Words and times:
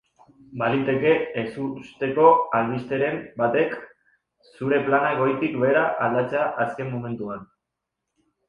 Baliteke 0.59 1.09
ezusteko 1.41 2.25
albisteren 2.59 3.21
batek 3.43 3.77
zure 4.55 4.81
planak 4.89 5.21
goitik 5.23 5.61
behera 5.65 5.87
aldatzea 6.07 6.49
azken 6.67 6.91
momentuan. 6.97 7.47